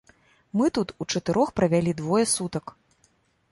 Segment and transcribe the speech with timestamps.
[0.59, 2.77] Мы тут учатырох правялі двое сутак.